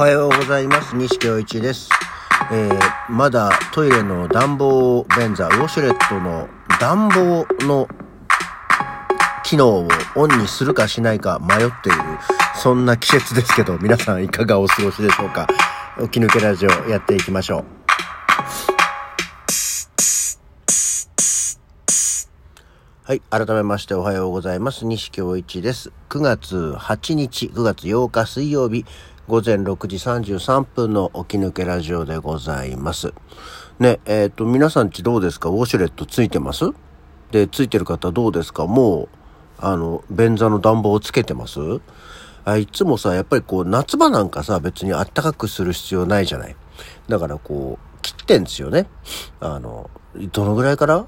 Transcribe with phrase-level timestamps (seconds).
[0.00, 0.96] はようございます。
[0.96, 1.90] 西京一です。
[2.50, 6.48] えー、まだトイレの暖房便座、ウォシュレットの
[6.80, 7.86] 暖房の
[9.44, 11.98] 機能をオンにするかしないか迷っている、
[12.54, 15.46] そんな季節ですけど、皆さんいかがお過ごしでしょうか？
[16.04, 17.64] 起き抜けラジオやっていきましょう。
[23.02, 23.20] はい。
[23.28, 24.86] 改めましておはようございます。
[24.86, 25.90] 西京一です。
[26.10, 28.86] 9月8日、9月8日水曜日、
[29.30, 29.94] 午前6時
[30.34, 33.14] 33分の起き抜けラジオでございます。
[33.78, 35.50] ね、えっ、と、皆さんちどうですか？
[35.50, 36.64] ウォシュレットついてます？
[37.30, 38.66] で、ついてる方どうですか？
[38.66, 39.08] もう、
[39.58, 41.60] あの、便座の暖房をつけてます？
[42.44, 46.56] あいつもさ、やっぱりこう、夏場なんかさ、別にあったかくする必要ないじゃない？
[47.06, 48.88] だからこう、切ってんですよね。
[49.38, 49.90] あの、
[50.32, 51.06] どのぐらいから？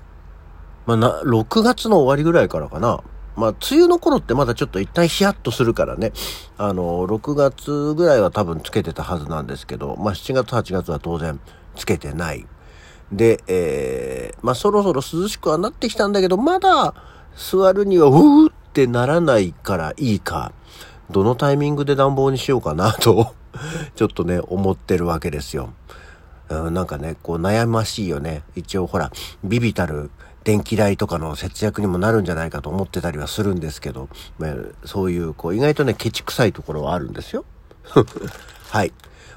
[0.87, 3.02] まあ、な、6月の終わりぐらいからかな。
[3.37, 6.13] まあ、梅雨の頃ってまだちょっと一旦ヒヤッとするからね。
[6.59, 11.41] あの、6月ぐらいは多分つけてたはずなんですけど、まあ、7月、8月は当然
[11.74, 12.47] つけてない。
[13.11, 16.95] で、えー、まあ、そろそろ涼しくはなってきたんだけど、まだ
[17.37, 20.52] 座るには、うーってならないからいいか。
[21.11, 23.35] どのタイミングで暖房にしようかなと、
[23.96, 25.71] ちょっとね、思ってるわけですよ。
[26.49, 28.43] うん、なんかね、こう悩ましいよね。
[28.57, 29.11] 一応ほら、
[29.45, 30.11] ビビたる
[30.45, 37.45] 電気代とかの節約にもなるんじゃないかと思ってたりはするんですけど、まあ、そういう、こう、意外とね、ケチくさいところはあるんですよ。
[38.71, 38.93] はい。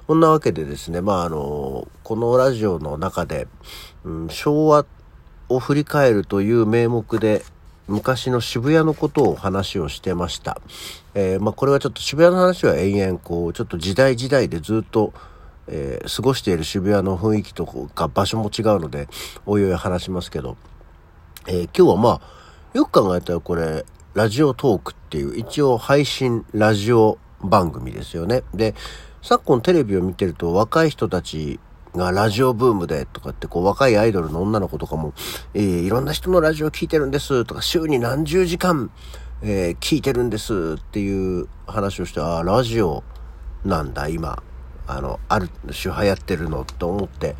[0.07, 3.47] こんなわけでですね、まあ、あの、このラジオの中で、
[4.03, 4.85] うん、昭和
[5.49, 7.43] を振り返るという名目で、
[7.87, 10.59] 昔の渋谷のことを話をしてました。
[11.13, 15.13] えー、まあ、これはちょっと渋谷の話は延々、こう、ちょっと時代時代でずっと、
[15.67, 19.07] えー、過ごしている渋谷の雰囲気とか場所も違うので、
[19.45, 20.57] おいおい話しますけど、
[21.47, 22.21] えー、今日はまあ、
[22.73, 28.43] よく考えたらこれ、ラジオトークっていう一応配信ラジオ番組ですよね。
[28.53, 28.73] で、
[29.21, 31.59] 昨今テレビを見てると若い人たち
[31.95, 35.13] がラジオブームでとかってこう若いアイドルの女の子とかも、
[35.53, 38.89] えー、いろんな人のラジオ聞いてるんですとか週に何十時間、
[39.41, 43.03] えー、聞いてるんですっていう話をして、ああ、ラジオ
[43.63, 44.41] なんだ今。
[44.87, 47.35] あの、ある種流行ってるのと思って、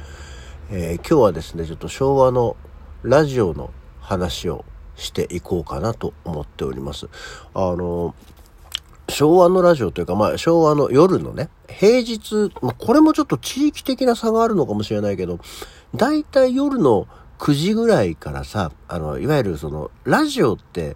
[0.71, 2.57] えー、今日はですね、ちょっと昭和の
[3.03, 3.71] ラジオの
[4.05, 4.63] 話を
[4.95, 7.07] していこうかなと思っております。
[7.53, 8.15] あの、
[9.09, 15.39] 昭和のラジオというか、まあ、昭和の夜のね、平日、まあ、これもちょっと地域的な差があるのかもしれないけど、
[15.95, 17.07] だいたい夜の
[17.39, 20.95] 9時ぐらいからさ、あの、いわゆるその、ラジオって、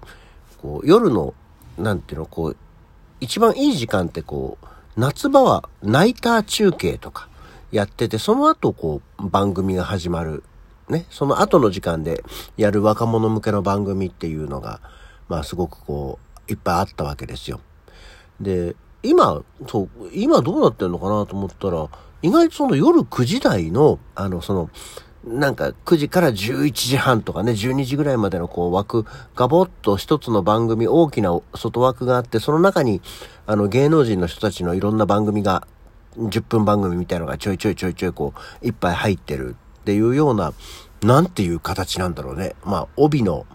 [0.61, 1.33] こう、夜の、
[1.77, 2.57] なんていうの、こう、
[3.19, 4.65] 一番いい時間ってこう、
[4.97, 7.29] 夏場はナイター中継とか
[7.71, 10.43] やってて、その後こう番組が始まる。
[10.89, 11.05] ね。
[11.09, 12.23] その後の時間で
[12.57, 14.81] やる若者向けの番組っていうのが、
[15.27, 17.61] まあすごくこう、いっぱいあったわけですよ。
[18.41, 21.87] で、今、そう、今どうなってんのかなと思ったら、
[22.21, 24.69] 意外とその夜9時台の、あの、その、
[25.25, 33.01] なんか9時から11時半とかね、12時ぐらいまでのこう枠、ガボッと一つの番組、大きな外枠があって、その中に、
[33.45, 35.67] あの芸能人の人たちのいろんな番組が、
[36.17, 40.53] 10分番組みたいのがちょいちょいちょいちょいこう、いっぱい入ってるっていうような、
[41.01, 42.55] なんていう形なんだろうね。
[42.63, 43.45] まあ、帯の、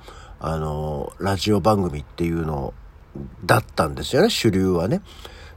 [0.41, 2.75] あのラジオ番組っていうの
[3.47, 5.01] だったんですよね、主流はね。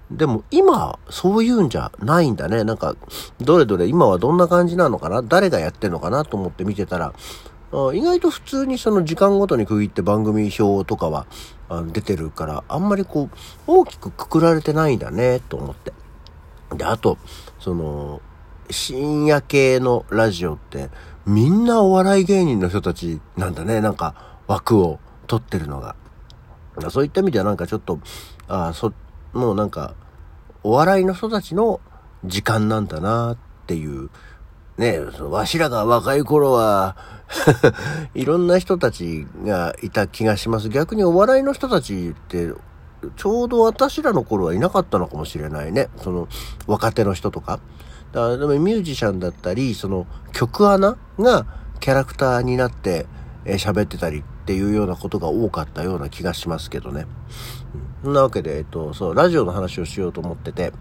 [0.09, 2.63] でも今、そういうんじゃないんだね。
[2.63, 2.95] なんか、
[3.41, 5.21] どれどれ今はどんな感じなのかな？
[5.21, 7.13] 誰がやってんのかなと思って見てたら、
[7.93, 11.25] 意外と普通にその時間ごとに区切って番組表とかは
[11.91, 15.91] 出てるから、あんまりこう、大きくくくられてないんだね、と思って。
[16.73, 17.17] で、あと、
[17.59, 18.21] その、
[18.69, 20.89] 深夜系のラジオって、
[21.25, 23.81] みんなお笑い芸人の人たちなんだね。
[23.81, 24.15] なんか、
[24.47, 25.95] 枠を取ってるのが。
[26.89, 27.99] そういった意味ではなんかちょっと、
[28.47, 28.93] ああそ、
[29.33, 29.95] もうなんか、
[30.63, 31.81] お笑いの人たちの
[32.25, 34.09] 時間なんだなっていう、
[34.77, 36.95] ね、わしらが若い頃は
[38.13, 40.69] いろんな人たちがいた気がします。
[40.69, 42.53] 逆にお笑いの人たちって、
[43.15, 45.89] ちょうど私らの頃はいなかったのかもしれないね。
[45.97, 46.27] その、
[46.65, 47.59] 若手の人とか。
[48.11, 51.45] だからでもミュージシャンだったり、その、曲穴が
[51.79, 53.05] キャラクターになって
[53.45, 57.05] 喋、えー、ってたりっていうようなことが多かったような気がしますけどね。
[58.03, 60.73] そんなわけで、えっと、そう、ラジオの話をしようと思ってて、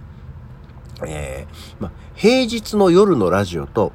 [1.05, 3.93] えー、ま、平日の夜のラジオと、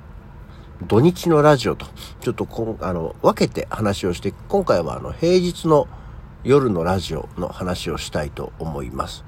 [0.88, 1.86] 土日のラジオと、
[2.22, 5.88] ちょっとこん、あの、分けて話をして、今回はあの、平日の
[6.44, 9.24] 夜のラジオの話をしたいと思います。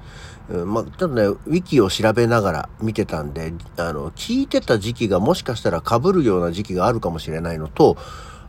[0.48, 7.96] うん、まあ、ちょっとね、ウィキを調べながら見てたんで、あの、聞いてた時期がもしかしたら被るような時期があるかもしれないのと、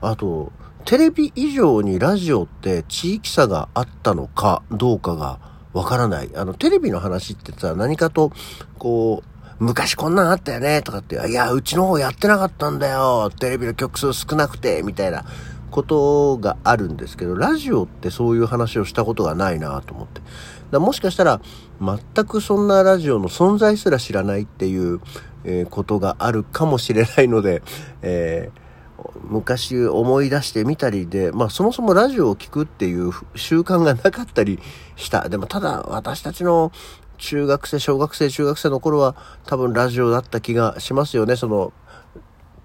[0.02, 0.52] あと、
[0.86, 5.40] テレビ以上にラジオって地域差があったのかどうかが
[5.74, 6.30] わからない。
[6.36, 8.32] あの、テレビの話ってさ、何かと、
[8.78, 15.26] こう、昔こんなんあったよね、とかって、いや、うちの方やってなかったんだよ、テレビの曲数少なくて、みたいな
[15.76, 20.22] ことがあるんですけど、ラジオってそういう話をしたことがないなと思って。
[20.72, 21.42] だもしかしたら、
[21.82, 25.02] 全くそんなラジオの存在すら知らないっていう、
[25.44, 27.62] えー、ことがあるかもしれないので、
[28.02, 28.66] えー
[29.28, 34.60] 昔思い出してみたりで、まあそもそもラジオを聴くっていう習慣がなかったり
[34.96, 35.30] した。
[35.30, 36.72] でもただ私たちの
[37.18, 41.36] 中学生、小学生、中学生の頃は多分ラジオだった気がしますよね。
[41.36, 41.74] その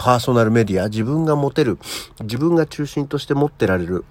[0.01, 1.79] パーソナルメディア、自分が持てる、
[2.23, 4.07] 自分が中心として持ってられる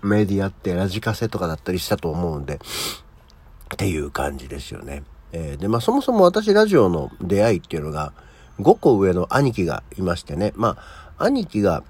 [0.00, 5.02] メディアってラジカセとかだったりしたと思うんで、っていう感じですよね。
[5.32, 8.14] えー、で、まあそもそも私ラジオの出会いっていうのが
[8.58, 10.54] 5個上の兄貴がいましてね。
[10.56, 10.78] ま
[11.18, 11.84] あ兄貴が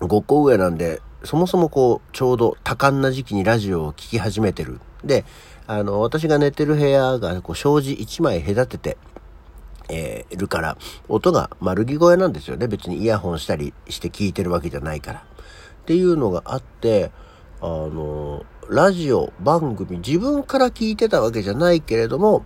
[0.00, 4.78] 5個上なんで、そもそもこう、ちょうど多感な時期にラジオを聴き始めてる。
[5.02, 5.24] で、
[5.66, 8.98] あの、私が寝てる部屋が、こう、障子1枚隔てて、
[9.88, 10.76] えー、いるから、
[11.08, 12.68] 音が丸聞こえなんですよね。
[12.68, 15.18] 別にイヤホンしたりして聞いてるわけじゃないから。
[15.20, 17.10] っていうのがあって、
[17.60, 22.44] あの、ラジオ番組、自分から聞いてたわけじゃないけれども、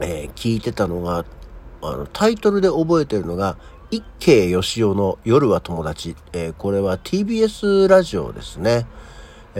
[0.00, 1.24] えー、聞いてたのが、
[1.82, 3.56] あの、タイトルで覚えてるのが、
[3.90, 6.14] 一慶義雄の夜は友達。
[6.32, 8.86] えー、これは TBS ラジオですね。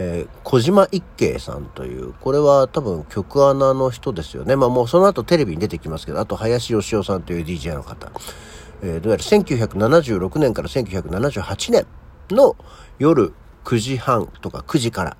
[0.01, 4.55] えー、小島一慶さんという、これは多分曲穴の人ですよね。
[4.55, 8.09] まあもうその後テレビに出てきますけど、あと林義雄さんという DJ の方。
[8.81, 11.85] えー、どうやら1976年から1978年
[12.29, 12.55] の
[12.97, 13.33] 夜
[13.65, 15.17] 9時半とか9時から、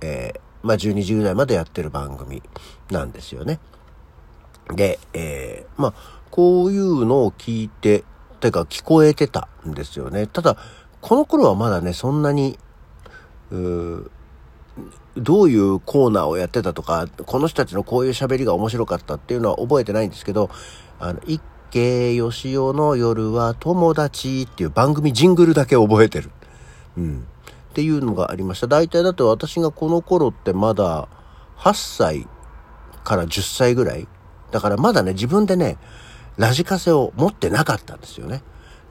[0.00, 2.40] えー、まあ12時ぐらいまでやってる番組
[2.88, 3.58] なんですよね。
[4.68, 5.94] で、えー、まあ、
[6.30, 8.04] こういうのを聞いて
[8.38, 10.28] てか聞こえてたんですよね。
[10.28, 10.56] ただ、
[11.00, 12.56] この頃はまだね、そんなに、
[13.50, 13.56] う
[15.16, 20.50] どういうコーナーをやってたとか、この人たちのこういう喋りが面白かったっていうのは覚えてないんですけど、
[20.98, 26.30] あの、一慶義雄の夜は友達っていう番組ジングルだけ覚えてる。
[26.96, 27.26] うん。
[27.70, 28.66] っていうのがありました。
[28.66, 31.08] 大体だって私がこの頃ってまだ
[31.58, 32.26] 8歳
[33.04, 34.08] から10歳ぐらい。
[34.50, 35.78] だからまだね、自分でね、
[36.36, 38.42] ラジカセを持ってなかったんですよね。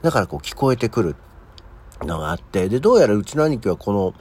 [0.02, 1.16] だからこう聞こえてくる
[2.02, 4.14] のがあって、で、どうやらうちの兄貴はこの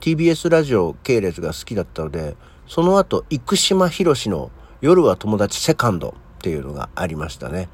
[0.00, 2.36] TBS ラジオ系列が好きだったので、
[2.66, 4.50] その後、生島博士の
[4.80, 7.68] 夜は友達セカンドっていうのがありましたね。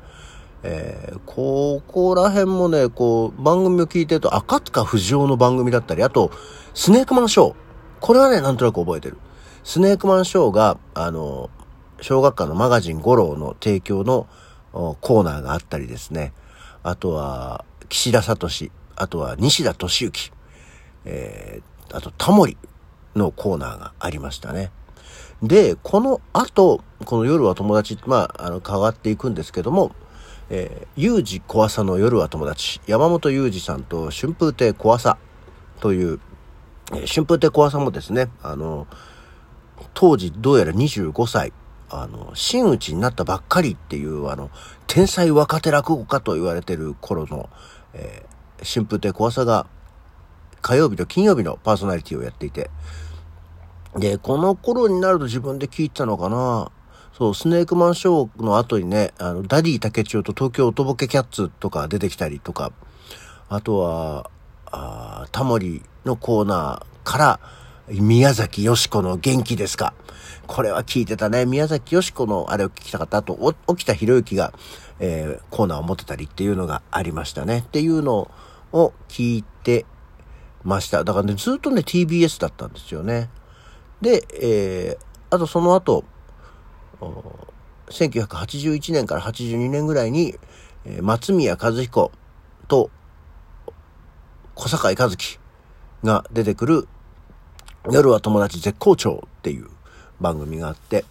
[0.62, 6.30] えー、ここら辺もね、こう、番組を聞いてると、赤塚不二夫の番組だったり、あと、
[6.72, 7.54] スネークマンショー。
[8.00, 9.18] これはね、なんとなく覚えてる。
[9.62, 11.50] スネークマンショーが、あの、
[12.00, 14.26] 小学館のマガジン五郎の提供の
[14.72, 16.32] コーナーがあったりですね。
[16.82, 20.32] あとは、岸田聡、あとは西田敏行、
[21.04, 22.56] えー、あとタモリ
[23.14, 24.70] のコーナーがありましたね。
[25.42, 29.92] で、この後、この夜は友達、まあ、あの、変わっていくんですけども、
[30.50, 35.18] えー、有事小朝の夜は友達、山本裕二さんと春風亭小朝
[35.80, 36.20] という、
[36.92, 38.86] えー、春風亭小朝もですね、あの、
[39.92, 41.52] 当時どうやら25歳、
[41.90, 44.50] あの、真打ちになったばっかりっていう、あの、
[44.86, 47.48] 天才若手落語家と言われてる頃の、
[47.92, 49.66] えー、春風亭小朝が、
[50.64, 52.70] 火曜日と金曜日のパーソナリティをやっていて、
[53.98, 56.72] で、この頃になると自分で聞いてたのかな
[57.12, 62.72] そう、スネークマンショーの後にね、あの、ダディ竹千代と東京おとぼけキャッツとか出てきたりとか、
[63.50, 64.30] あとは、
[64.64, 67.40] あタモリのコーナーから、
[67.88, 69.92] 宮崎よしこの元気ですか
[70.46, 71.44] これは聞いてたね。
[71.44, 73.18] 宮崎よしこのあれを聞きたかった。
[73.18, 74.54] あと、沖田博之が、
[74.98, 77.58] えー、コーナーを持ってたりっていうのがありましたね。
[77.58, 78.30] っていうの
[78.72, 79.84] を聞いて
[80.64, 81.04] ました。
[81.04, 83.28] だからね、ずっとね、TBS だったんですよね。
[84.00, 86.04] で、えー、あとその後、
[87.88, 90.34] 1981年から82年ぐらいに、
[90.84, 92.12] えー、松宮和彦
[92.68, 92.90] と
[94.54, 95.38] 小坂井和樹
[96.02, 96.88] が出てくる
[97.90, 99.68] 夜は友達絶好調っていう
[100.20, 101.04] 番組があって、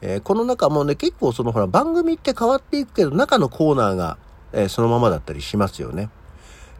[0.00, 4.18] えー、この中もね、結構そのほら番組って変わっていくけど、中のコーナーが、
[4.52, 6.10] えー、そのままだったりしますよね。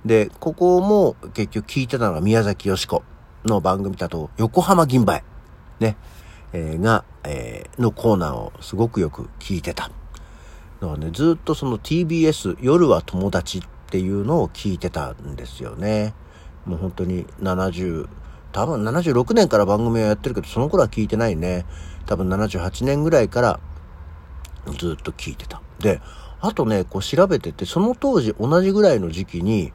[0.07, 3.03] で、ここも結局聞いてたのが宮崎よしこ
[3.45, 5.25] の番組だと、横浜銀杯、
[5.81, 5.97] ね、
[6.53, 9.91] えー、が、えー、のコーナーをすごくよく聞いてた。
[10.81, 16.15] だからね、ずっとその TBS 夜は友達っていうのを聞いてたんですよね。
[16.67, 18.09] もう本当に70、
[18.53, 21.67] 多分76年から番組をやってるけど、その頃は聞いてないね。
[22.07, 23.59] 多分78年ぐらいから
[24.79, 25.61] ずっと聞いてた。
[25.81, 26.01] で、
[26.41, 29.73] あとね、こう調べてて、その当時同じぐらいの時期に、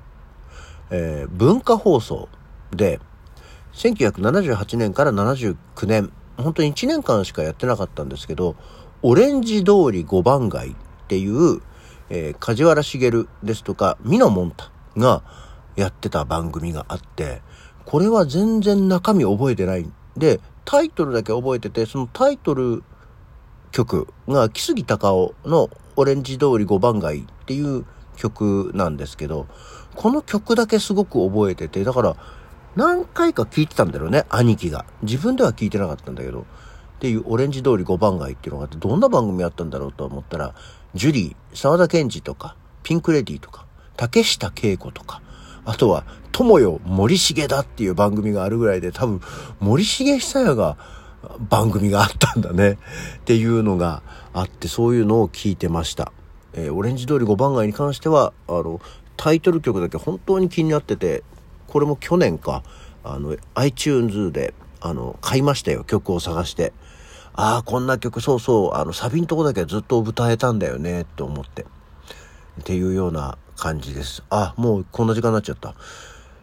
[0.92, 2.30] えー、文化放送
[2.72, 3.00] で、
[3.74, 5.56] 1978年から79
[5.88, 8.56] 年、本当に1年間しかやってなかったんですけど、
[9.02, 10.74] オレンジ通り5番街っ
[11.08, 11.62] ていう、
[12.10, 15.24] えー、梶原茂ですとか、ミノモンタが
[15.76, 17.42] やってた番組があって、
[17.86, 19.94] これは全然中身覚えてないん。
[20.18, 22.84] で、タイトルだけ覚えてて、そのタイトル
[23.72, 27.86] 曲が木杉隆夫のオレンジ通り5番街っていう
[28.18, 29.48] 曲なんですけど、
[29.96, 32.16] この曲だけすごく覚えてて、だから
[32.76, 34.86] 何回か聴いてたんだろうね、兄貴が。
[35.04, 36.42] 自分では聴いてなかったんだけど。
[36.42, 36.44] っ
[37.02, 40.54] ていうオレンジ通り5番街っていうのがあって、どんな番組あったんだろうと思ったら、
[40.94, 43.66] ジュリー、沢田研二とか、ピンクレディーとか、
[43.98, 45.24] 竹下恵子とか、
[45.66, 49.20] あとは、友よ森重だっていう番組があるぐらいで、多分、
[49.60, 50.78] 森重久彌が
[51.50, 52.78] 番組があったんだね。
[53.18, 56.12] っていうのがあって、そういうのを聞いてました。
[56.54, 58.80] えー、オレンジ通り5番街に関しては、あの、
[59.22, 61.24] タイトル曲だけ本当に気になってて、
[61.68, 62.64] これも去年か、
[63.04, 66.74] あの、iTunes で、あの、買いましたよ、曲を探して。
[67.34, 71.68] ああ、こんな曲、そうそう、あの、サビんとこだけずっと歌えたんだよね、って思って。
[72.62, 74.24] っていうような感じです。
[74.32, 75.76] あ、もうこんな時間になっちゃった。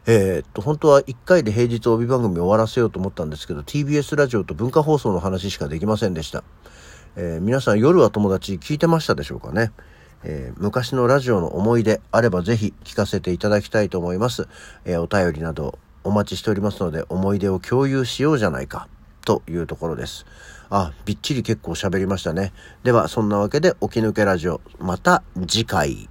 [0.06, 6.44] えー、っと、本当は1回で平日帯番組終わらせようと思ったんですけど、TBS ラジオと文化放送の話しかできませんでした。
[7.16, 9.72] えー、皆さん夜は友達聞いてましたでしょうかね。
[10.24, 14.48] えー、昔のラジオの思い出あればぜひ聞かせていただきたいと思います。
[14.84, 18.88] えお便りなどお待ちしておりますので、思い出を共有しようじゃないか、
[19.24, 20.26] というところです。
[20.70, 22.52] あ、びっちり結構喋りましたね。
[22.82, 26.08] では、そんなわけで、起き抜けラジオ、また次回。